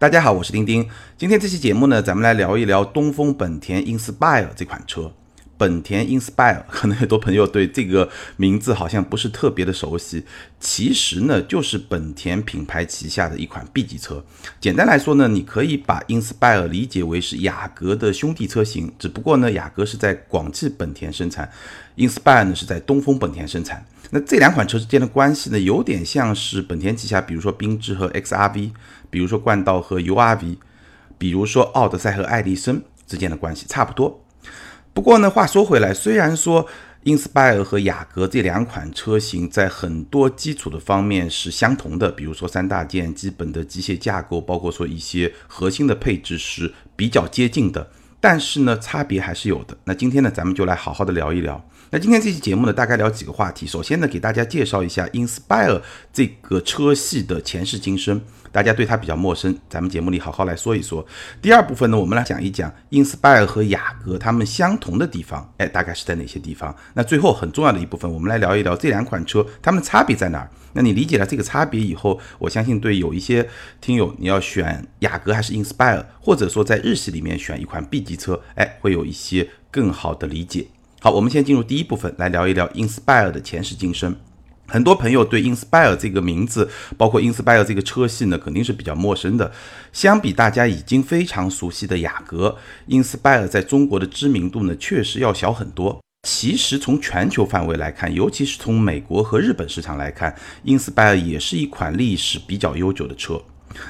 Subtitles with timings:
[0.00, 0.88] 大家好，我是丁丁。
[1.16, 5.12] 今天这期节目呢，咱们来聊一聊东风本田 Inspire 这款车。
[5.56, 10.22] 本田 Inspire， 可能很多朋友对这个名字好像不是特别的熟悉。
[10.60, 14.24] 其实呢，就是本田品牌旗下的一款 B 级车。
[14.60, 21.50] 简单来说呢，你可以把 Inspire 理解为是雅阁的兄弟车型，只不过呢，雅阁是在广汽本田生产
[21.96, 23.84] ，Inspire 呢是在东风本田生产。
[24.10, 28.70] 那这两款车之间的关系呢，有点像是本田旗下，比如说缤智和 XRV。
[29.10, 30.58] 比如说冠道和 URV，
[31.16, 34.22] 比如说奥德赛和爱丽绅之间的关系差不多。
[34.92, 36.66] 不过呢，话说回来，虽然说
[37.04, 47.90] Inspire 和雅阁这两款车型在很多基础的方面是相同的，比如说三大件基本的机械架构，包括说一些核心的配置是比较接近的，
[48.20, 49.76] 但是呢，差别还是有的。
[49.84, 51.64] 那今天呢，咱们就来好好的聊一聊。
[51.90, 53.66] 那今天这期节目呢，大概聊几个话题。
[53.66, 55.80] 首先呢，给大家介绍一下 Inspire
[56.12, 58.20] 这个车系的前世今生。
[58.58, 61.06] 大家对它比较陌生，咱们节目里好好来说一说。
[61.40, 66.74] 第二部分呢，我们来讲一讲 Inspire 和雅阁它们相同的地方，哎，大概是在哪些地方？
[66.94, 70.50] 那最后很重要的一部分，我们来聊一聊这两款车它们差别在哪儿。
[70.72, 73.48] 那你理解了这个差别以后，我相信对有一些
[73.80, 80.66] 听友，你要选雅阁还是 Inspire，或者说在日系里面选一款 B 级车，哎，会有一些更好的理解。
[81.00, 84.16] 好，我们先进入第一部分，来聊一聊 Inspire 的前世今生。
[84.68, 89.50] 很多朋友对 Inspire 这个名字，包括 Inspire 这个车系呢，肯定是比较陌生的。
[89.92, 92.54] 相比大家已经非常熟悉的雅阁
[92.88, 95.98] ，Inspire 在中国的知名度呢，确实要小很多。
[96.28, 103.40] 其实从全球范围来看，尤其是从美国和日本市场来看，Inspire 也是一款历史比较悠久的车。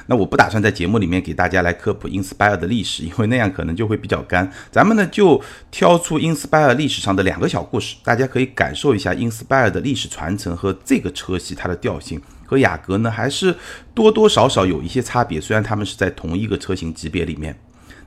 [0.07, 4.51] 那我不打算在节目里面给大家来科普 Inspire 的历史，因为那样可能就会比较干。
[4.71, 5.41] 咱们呢就
[5.71, 13.55] 挑出 Inspire 历史上的两个小故事，大家可以感受一下 Inspire 的历史传承和这个车系它的调性和雅阁呢还是
[13.93, 15.39] 多多少少有一些差别。
[15.39, 17.57] 虽然他们是在同一个车型级别里面。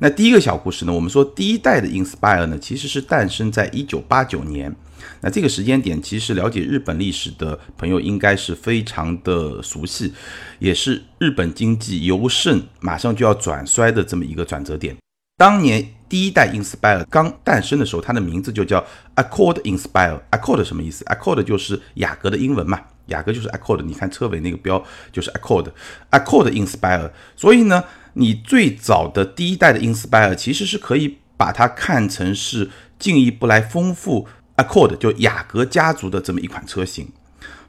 [0.02, 4.74] 那第一个小故事呢，我们说第一代的 Inspire 呢其实是诞生在一九八九年。
[5.20, 10.12] 那这个时间点，其实了解日本历史的朋友应该是非常的熟悉，
[10.58, 14.96] 也是日本经济由盛马上就要转衰的这么一个转折点。
[15.36, 18.84] 当年第一代 Inspire 刚诞生的时候，它的名字就叫
[19.14, 20.20] Accord Inspire。
[20.32, 23.82] Accord 什么意思？Accord 就是雅阁的英文嘛，雅阁就是 Accord。
[23.82, 27.10] 你看车尾那个标就是 Accord，Accord Inspire。
[27.36, 34.28] 所以呢，你最早的第一代的 Inspire 其实是可以把它看成是进一步来丰富。
[34.54, 37.08] Accord 就雅阁家族的这么一款车型，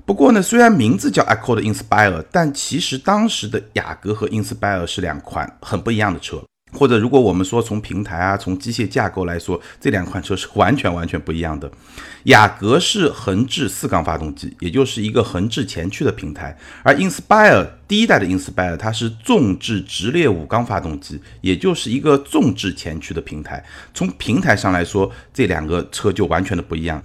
[0.06, 6.44] 不过呢，虽然名字叫 Accord Inspire，但其实当时的雅阁和 Inspire 是两款很不一样的车。
[6.74, 11.72] 或者，如果我们说从平台啊，从机械架构来说，这两款车是完全完全不一样的。
[12.24, 23.64] 雅阁是横置四缸发动机，也就是一个横置前驱的平台，而 Inspire 第一代的 Inspire 它是纵置直列五缸发动机，也就是一个纵置前驱的平台。
[23.94, 27.00] 从平台上来说，这两个车就完全的不一样。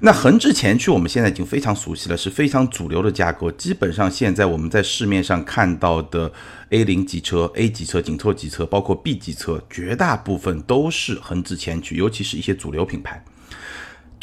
[0.00, 3.50] 那横置前驱我们现在已经非常熟悉了，是非常主流的架构。
[3.52, 6.32] 基本上现在我们在市面上看到的
[6.70, 13.22] A 零级车、A 级车、紧凑级车，包括 B 级车，绝大部分都是横置前驱，尤其是一些主流品牌。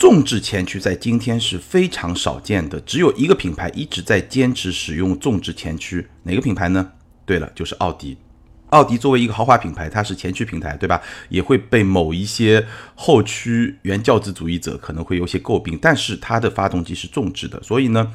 [0.01, 6.94] 纵置前驱在今天是非常少见的，只有一个品牌一直在坚持使用纵置前驱，哪个品牌呢？
[7.23, 8.17] 对了，就是奥迪。
[8.69, 11.00] 奥迪作为一个豪华品牌，它是前驱平台，对吧？
[11.29, 18.11] 也会被某一些后驱原教旨主义者可能会有些诟病，但是它的发动机是纵置的，所以呢，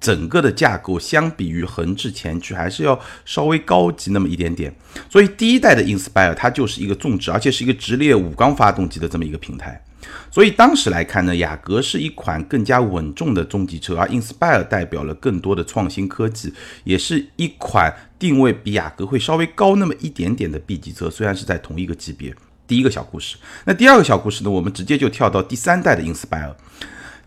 [0.00, 4.74] 整个的架构相比于横置前驱还是要稍微高级那么一点点。
[5.10, 9.84] 所以第一代的 Inspire 它就是一个纵置，而且是一个直列五缸发动机的这么一个平台。
[10.30, 16.52] 所以当时来看呢，雅阁是一款更加稳重的中级车，而 Inspire 代表了更多的创新科技，
[16.84, 22.34] 也是一款定位比雅阁会稍微高那么一点点的 B 级车，虽然是在同一个级别。
[22.66, 26.54] 第一个小故事，那第二个小故事呢，我们直接就跳到第三代的 Inspire。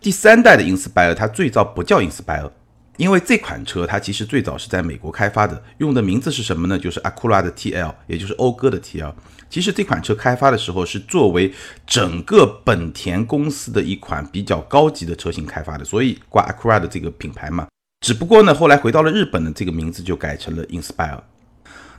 [0.00, 2.50] 第三代的 Inspire 它最早不叫 Inspire。
[2.98, 6.78] 因为这款车它其实最早是在美国开发的，用的名字是什么呢？
[6.78, 9.12] 就是 Acura 的 TL，也就是讴歌的 TL。
[9.48, 11.52] 其实这款车开发的时候是作为
[11.86, 17.66] 整个本田公司的一款比较高级的车型开发的，所以挂 Acura 的这个品牌嘛。
[18.04, 21.20] 只不过呢，后来回到了日本呢，这个名字就改成了 Inspire。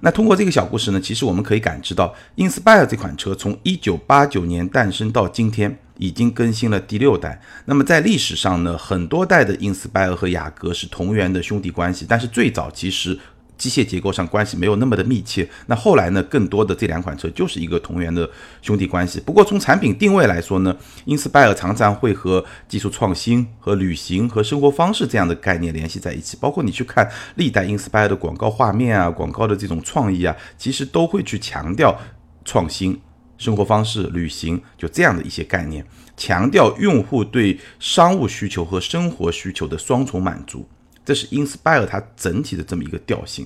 [0.02, 7.42] 那通过这个小故事呢，其实我们可以感知到，Inspire 这款车从1989年诞生到今天，已经更新了第六代。
[7.66, 13.20] 那么在历史上呢，很多代的 Inspire 和雅阁是同源的兄弟关系，但是最早其实。
[13.56, 15.48] 机械结构上关系没有那么的密切。
[15.68, 18.30] 那后来呢，更多的这两款车就是一个同源的
[18.64, 19.22] 兄弟关系。
[19.22, 20.76] 不过从产品定位来说呢
[21.06, 26.36] ，Inspire 常常会和技术创新、和旅行、和生活方式这样的概念联系在一起。
[26.42, 31.98] 包括你去看历代 Inspire 的广告画面啊，广告的这种创意啊，其实都会去强调
[32.44, 33.00] 创新、
[33.44, 35.86] 生活方式、旅行，就这样的一些概念，
[36.16, 40.66] 强调用户对商务需求和生活需求的双重满足。
[41.04, 43.46] 这是 Inspire 它整体的这么一个调性。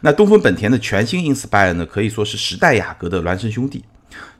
[0.00, 3.84] 那东风本田的全新 Inspire 呢，可以说是时代雅阁的孪生兄弟。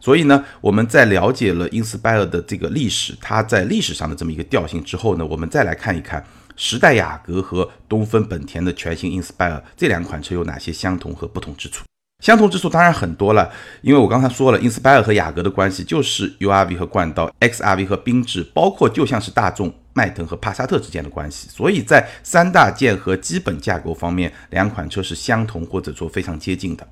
[0.00, 6.24] 所以呢，我们在了解了 Inspire 的这个历史，它在历史上的这么一个调性之后呢，我们再来看一看
[6.56, 11.84] 时代雅阁和东风本田的全新 Inspire 这两款车有哪些相同和不同之处。
[12.24, 21.50] 相同之处当然很多了，因为我刚才说了，Inspire 和雅阁的关系就是 URV 和冠道，XRV 和缤智，包括就像是大众、迈腾和帕萨特之间的关系。
[21.50, 26.88] 所以在三大件和基本架构方面，两款车是相同或者说非常接近的。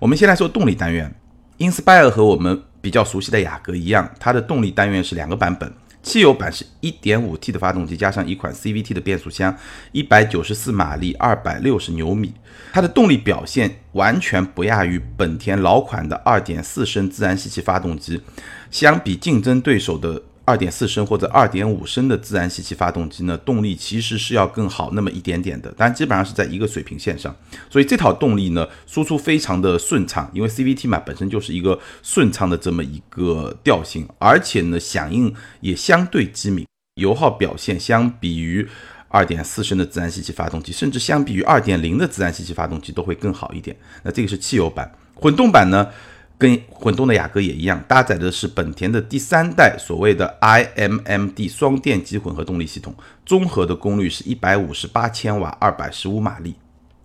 [0.00, 1.14] 我们先来说动力单元
[1.58, 5.72] ，Inspire 和我们比较熟悉的雅阁一样，它的动力单元是两个版本。
[6.06, 9.52] 汽油版是 1.5T 的发动机加上一款 CVT 的变速箱
[9.92, 12.32] ，194马力，260牛米，
[12.72, 18.22] 它的动力表现完全不亚于本田老款的2.4升自然吸气发动机，
[18.70, 20.22] 相比竞争对手的。
[20.46, 27.34] 二点四升或者二点五升的自然吸气发动机呢，动力其实是要更好那么一点点的，但基本上是在一个水平线上。
[27.68, 36.64] 所以这套动力呢，输出非常的顺畅，因为 CVT 嘛本身就是一个顺畅的这么一个调性，而且呢响应也相对机敏，
[36.94, 38.66] 油耗表现相比于
[39.08, 43.76] 二点四升的自然吸气发动机，甚至相比于二点零的自然吸气发动机都会更好一点。
[44.04, 45.88] 那这个是汽油版，混动版呢？
[46.38, 52.94] 跟混动的雅阁也一样，搭载的是本田的第三代所谓的 iMMD 双电机混合动力系统，
[53.24, 56.54] 综合的功率是一百五十八千瓦，二百十五马力。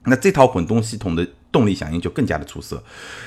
[0.03, 2.83] 那这套混动系统的动力响应就更加的出色，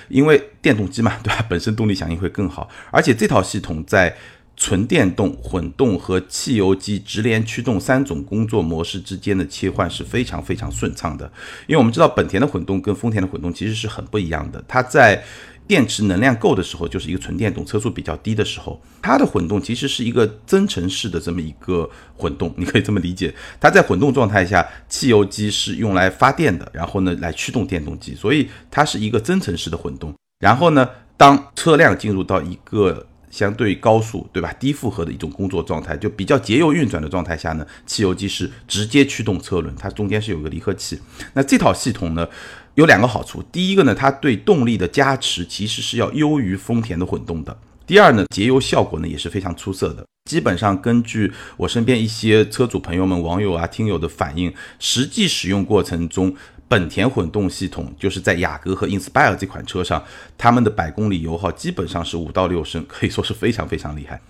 [0.08, 1.46] 因为电动机嘛，对吧？
[1.48, 4.14] 本身动力响应会更好，而且这套系统在
[4.56, 11.30] 纯电动、混动和汽油机直连驱动三种工作模式之间的切换是非常非常顺畅的。
[11.66, 15.22] 因为我们知道本田的混动跟丰田的混动其实是很不一样的，它在
[15.66, 23.34] 电池能量够的时候，就是一个纯电动，车速比较低的时候，它的混动其实是一个增程式的这么一个混动，你可以这么理解。
[23.58, 30.14] 它在混动状态下，汽油机是用来发电的，然后呢来驱动电动机，所以它是一个增程式的混动。
[30.40, 41.00] 然后呢，当车辆进入到一个相对高速，对吧，低负荷的一种工作状态，就比较节油运转的状态下呢，汽油机是直接驱动车轮，它中间是有个离合器。
[41.32, 42.28] 那这套系统呢？
[42.76, 47.56] 有两个好处，第一个呢，它对动力的加持其实是要优于丰田的混动的。
[47.86, 50.04] 第二呢，节油效果呢也是非常出色的。
[50.28, 56.34] 基本上根据我身边一些车主朋友们、网友啊、听友的反应，实际使用过程中，
[56.74, 60.02] 本田混动系统就是在雅阁和 Inspire 这款车上，
[60.36, 64.20] 他们的百公里油耗基本上是五到六升，可以说是非常非常厉害。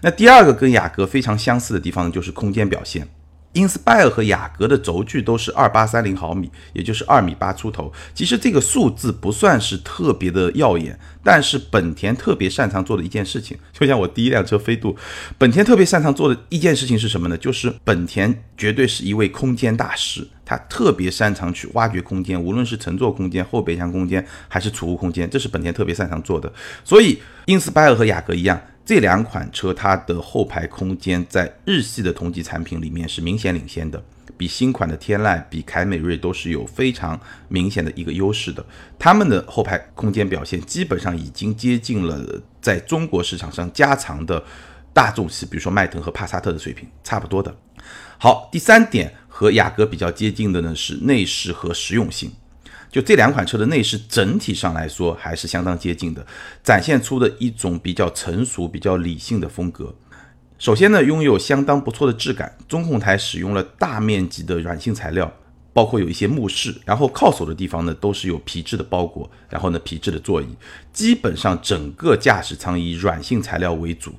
[0.00, 3.08] 那第二个跟雅阁非常相似的地方，就是空间表现。
[3.52, 7.92] Inspire 和雅阁的轴距都是二八三零毫米，也就是二米八出头。
[8.14, 14.96] 其实这个数字不算是特别的耀眼，但是本田特别擅长做的一件事情，就像我第一辆车飞度，
[15.36, 17.36] 本田特别擅长做的一件事情是什么呢？
[17.36, 26.52] 就是本田绝对是一位空间大师，他特别擅长去挖掘空间，无论是乘坐空间、后备箱空间还是储物空间，这是本田特别擅长做的。
[26.84, 28.60] 所以 Inspire 和雅阁一样。
[28.90, 34.02] 这两款车它的后排空间在日系的同级产品里面是明显领先的，
[34.36, 37.16] 比新款的天籁、比凯美瑞都是有非常
[37.46, 38.66] 明显的一个优势的。
[38.98, 44.42] 他们的后排空间表现基本上已经接近了在中国市场上加长的
[44.92, 47.54] 大众系，比如说迈腾和帕萨特的水平，差不多的。
[48.18, 52.32] 好，第三点和雅阁比较接近的呢是内饰和实用性。
[52.90, 56.26] 就这两款车的内饰整体上来说还是相当接近的，
[56.62, 59.94] 展现出的一种比较成熟、比较理性的风格。
[60.58, 65.32] 首先呢，拥有相当不错的质感，中控台使用了大面积的软性材料，
[65.72, 70.48] 包括有一些木饰，然后靠手的地方呢都是有皮质的包裹，然后呢皮质的座椅，
[70.92, 74.12] 基本上整个驾驶舱以软性材料为主，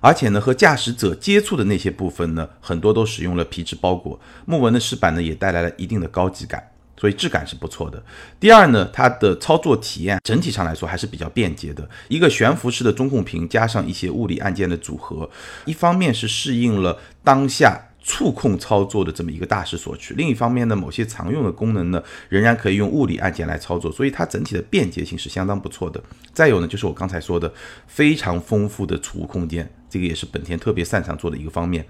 [0.00, 6.62] 而且呢和驾驶者接触的那些部分呢很多都使用了皮质包裹，木纹的饰板呢也带来了一定的高级感。
[6.96, 8.02] 所以质感是不错的。
[8.38, 11.88] 第二呢，它的操作体验整体上来说还是比较便捷的。
[12.08, 15.28] 一个悬浮式的中控屏加上一些物理按键的组合，
[15.64, 26.02] 一方面是适应了当下触控操作的这么一个大势所趋，另一方面呢，某些常用的功能呢仍然可以用物理按键来操作，所以它整体的便捷性是相当不错的。
[26.32, 27.52] 再有呢，就是我刚才说的
[27.86, 31.84] 非常丰富的储物空间，这个也是本田特别擅长做的一个方面。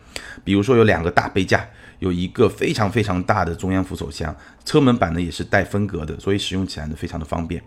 [0.45, 1.69] 比如说有两个大杯架。
[1.99, 4.35] 有一个非常非常大的中央扶手箱，
[4.65, 7.63] 车门板呢也是带分隔的，所以使用起来呢非常的方便。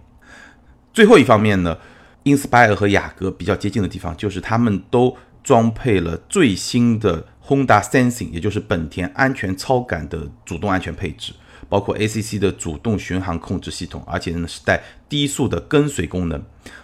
[0.93, 1.77] 最后一方面呢
[2.23, 11.33] ，Inspire 和雅阁比较接近的地方，就是他们都装配了最新的 Honda Sensing，也就是本田安全超感的主动安全配置。
[11.69, 16.41] 包括 ACC 的主动巡航控制系统，而且呢是带低速的跟随功能，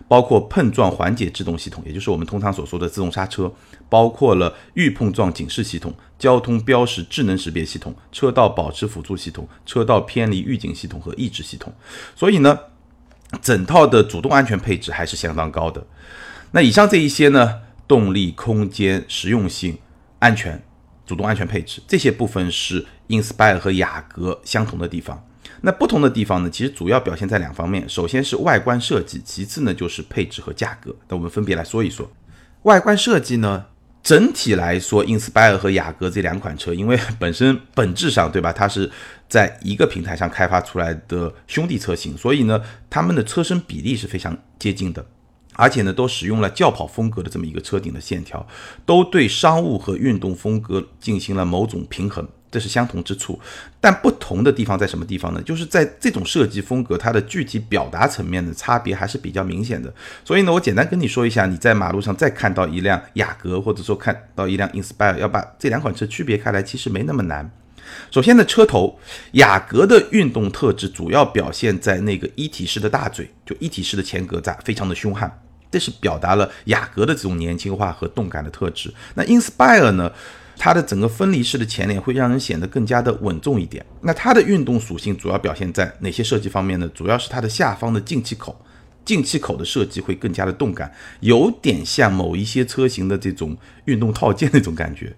[0.09, 3.49] 包括碰撞缓解制动系统，也就是我们通常所说的自动刹车，
[3.87, 11.71] 包括了预碰撞警示系统、交通标识智能识别系统、车道保持辅助系统、车道偏离预警系统和抑制系统。
[12.13, 12.59] 所以呢，
[13.41, 15.85] 整套的主动安全配置还是相当高的。
[16.51, 19.77] 那以上这一些呢，动力、空间、实用性、
[20.23, 20.61] 安全。
[21.05, 25.21] 主动安全配置这些部分是 Inspire 和雅阁相同的地方。
[25.59, 26.49] 那不同的地方呢？
[26.49, 27.87] 其实主要表现在两方面。
[27.89, 30.95] 首先是外观设计，其次呢就是配置和价格。
[31.09, 32.09] 那我们分别来说一说。
[32.61, 33.65] 外观设计呢，
[34.01, 38.89] 整体来说，Inspire 和雅阁这两款车，因为 本身本质上对吧，它是
[39.27, 45.05] 在一个平台上开发出来的兄弟车型，所以呢，它们的车身比例是非常接近的。
[45.55, 48.45] 而且呢，都使用了轿跑风格的这么一个车顶的线条，
[48.85, 53.39] 都对商务和运动风格进行了某种平衡，这是相同之处。
[53.79, 55.41] 但不同的地方在什么地方呢？
[55.41, 59.93] 就是在这种设计风格，它的具体表达层面的差别还是比较明显的。
[60.23, 67.51] 所以呢，我简单跟你说一下，你在马路上再看到一辆雅阁，或者说看到一辆 Inspire，要把这两款车区别开来，其实没那么难。
[68.11, 68.97] 首先呢，车头，
[69.33, 75.41] 雅阁的运动特质主要表现在那个一体式的大嘴，就一体式的前格栅，非常的凶悍。
[75.71, 78.93] 这是表达了雅阁的这种年轻化和动感的特质。
[79.15, 80.11] 那 Inspire 呢？
[80.55, 83.83] 它的整个分离式的前脸会让人显得更加的稳重一点。
[84.01, 86.87] 那它的运动属性主要表现在哪些设计方面呢？
[86.93, 88.55] 主要是它的下方的进气口，
[89.03, 95.11] 进气口的设计会更加的动感，有点像某一些车型的这种运动套件那种感觉。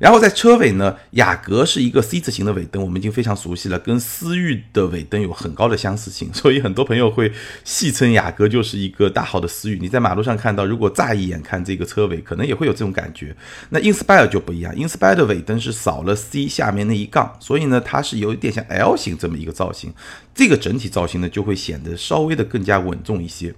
[0.00, 7.30] 然后在车尾呢，雅阁是一个 C 字形的尾灯，我们已经非常熟悉了，跟思域的尾灯有很高的相似性，所以很多朋友会
[7.64, 9.78] 戏称雅阁就是一个大号的思域。
[9.78, 13.36] 你在马路上看到，如果乍一眼看这个车尾，可能也会有这种感觉。
[13.68, 19.92] 那 Inspire 就不一样，Inspire 的尾灯是少了 C 下面那一杠，所以呢，它是有一点像 L 型这么一个造型，
[20.34, 23.54] 这个整体造型呢就会显得稍微的更加稳重一些。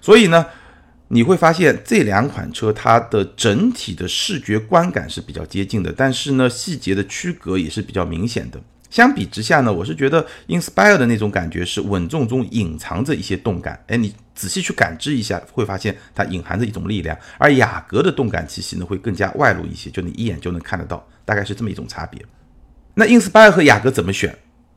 [0.00, 0.44] 所以呢。
[1.08, 8.60] 你会发现这两款车它的整体的视觉观感是比较接近的，但是呢，细节的区隔也是比较明显的。
[8.90, 17.16] 相比之下呢，我是觉得 Inspire 的那种感觉是稳重中隐藏着一些动感，哎，你仔细去感知一下，会发现它隐含着一种力量。
[17.36, 22.24] 而雅阁的动感气息呢，会更加外露一些，就你一眼就能看得到，大概是这么一种差别。
[22.94, 24.36] 那 Inspire 和雅阁怎么选？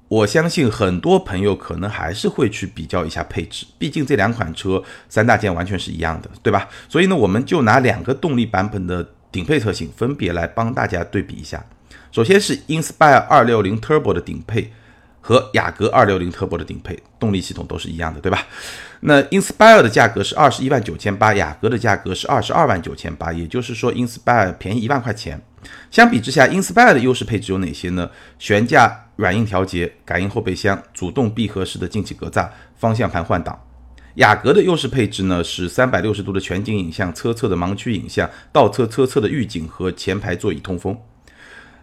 [0.09, 6.67] 我相信很多朋友可能还是会去比较一下配置，毕竟这两款车三大件完全是一样的，对吧？
[6.89, 11.63] 所以呢，我们就拿两个动力版本的顶配车型分别来帮大家对比一下。
[12.11, 14.73] 首先是 Inspire 260 Turbo 的顶配
[15.21, 18.47] 和雅阁260 Turbo 的顶配，动力系统都是一样的，对吧？
[19.01, 25.41] 那 Inspire 的价格是二十一万九千八，雅阁的价格是二十二万九千八，也就是说 Inspire 便宜一万块钱。
[25.91, 28.09] 相比之下，Inspire 的优势配置有哪些呢？
[28.37, 33.57] 悬架软硬调节、感应后备箱、主动闭合式的进气格栅、方向盘换挡。
[34.15, 40.97] 雅阁的优势配置呢是三百六十度的全景影像、车侧的盲区影像、倒车车侧的预警和前排座椅通风。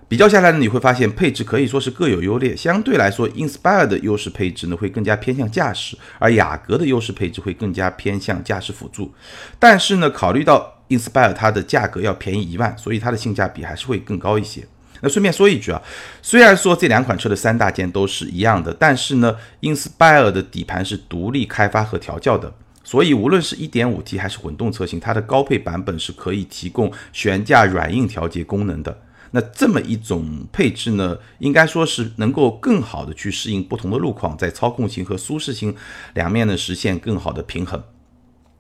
[0.09, 2.55] 比较下来呢，你会发现配置可以说是各有优劣。
[2.55, 9.13] 相对来说，Inspire 的优势配置呢会更加偏向驾驶，而雅阁的优势配置会更加偏向驾驶辅助。
[9.59, 14.65] 但是呢，考虑到 Inspire 它的价格要便宜一万，所以它的性价比还是会更高一些。
[15.01, 15.83] 那顺便说一句啊，
[16.23, 28.97] 虽然说这两款车的三大件都是一样的，但是呢，Inspire 的底盘是独立开发和调教的，所以无论是一点五 T 还是混动车型，它的高配版本是可以提供悬架软硬调节功能的。
[29.33, 35.75] 那这么一种配置呢，应该说是能够更好的去适应不同的路况，在操控性和舒适性
[36.15, 37.83] 两面呢实现更好的平衡。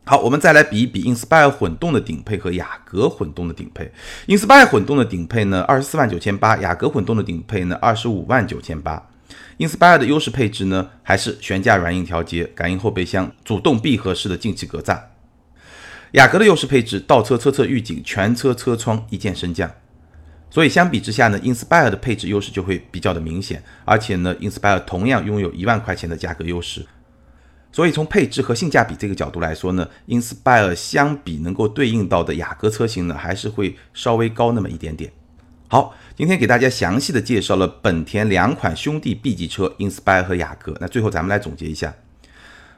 [0.05, 3.91] 好，我们再来比一比 Inspire 混动的顶配和雅阁混动的顶配。
[4.29, 9.09] Inspire 混动的顶配呢，二十四万九千八；雅阁混动的顶配呢，二十五万九千八。
[9.59, 14.97] Inspire 的优势配置呢，还是悬架软硬调节、感应后备箱、主动闭合式的进气格栅。
[16.13, 19.69] 雅阁的优势配置，倒车车侧预警、全车车窗一键升降。
[20.49, 26.87] 所以相比之下呢，Inspire 的配置优势就会比较的明显，而且呢，Inspire 同样拥有一万块钱的价格优势。
[27.73, 35.13] 所以从配置和性价比这个角度来说呢，Inspire 相比能够对应到的雅阁车型呢，还是会稍微高那么一点点。
[35.69, 40.75] 好，今天给大家详细的介绍了本田两款兄弟 B 级车 Inspire 和雅阁。
[40.81, 41.93] 那最后咱们来总结一下，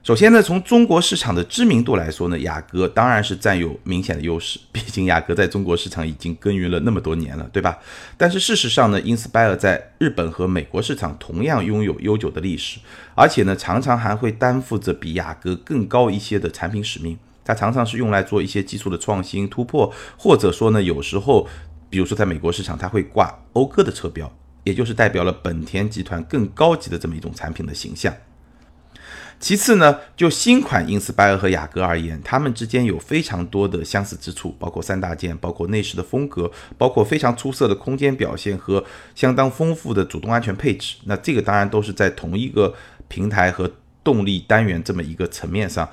[0.02, 7.76] 首先呢，从中国市场的知名度来说呢，雅阁当然是占有明显的优势，毕竟雅阁在中国市场已经耕耘了那么多年了，对吧？
[8.17, 12.78] 但是事实上呢，Inspire 在日本和美国市场同样拥有悠久的历史，
[13.14, 17.19] 而且呢，常常还会担负着比雅阁更高一些的产品使命。
[17.45, 21.47] 它常常是用来做一些技术的创新突破，或者说呢，有时候，
[21.90, 24.31] 比如说在美国市场，它会挂讴歌的车标，
[24.64, 28.14] 也就是代表了本田集团更高级的这么一种产品的形象。
[29.40, 40.97] 其次呢，就新款 Inspire 和雅阁而言，它们之间有非常多的相似之处，包括三大件，包括内饰的风格，包括非常出色的空间表现和相当丰富的主动安全配置。
[41.04, 42.75] 那这个当然都是在同一个
[43.07, 43.71] 平台和
[44.02, 45.88] 动力单元这么一个层面上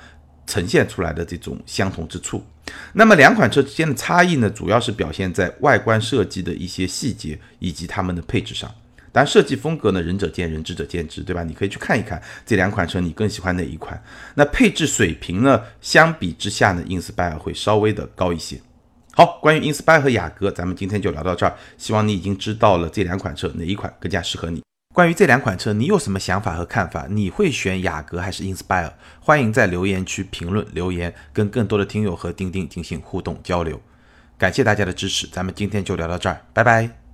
[0.47, 2.43] 呈现出来的这种相同之处。
[2.93, 8.73] 那么两款车之间的差异呢，主要是表现在外观设计的一些细节以及它们的配置上。
[9.15, 11.41] 但设计风格呢，仁者见仁，智者见智，对吧？
[11.41, 14.03] 你可以去看一看这两款车，你更喜欢哪一款？
[14.33, 15.63] 那配置水平呢？
[15.79, 18.59] 相比之下呢，Inspire 会稍微的高一些。
[19.13, 21.55] 好，关于 Inspire 和雅阁，咱们今天就聊到这儿。
[21.77, 24.61] 希望你已经知道了这两款车哪一款更加适合你。
[24.93, 27.07] 关于这两款车，你有什么想法和看法？
[27.09, 28.91] 你会选雅阁还是 Inspire？
[29.21, 33.79] 欢迎在留言区评论留言，跟更多的听友和钉钉进行互动交流。
[34.37, 37.04] 感谢大家的支持，咱们今天就聊到这儿，拜拜。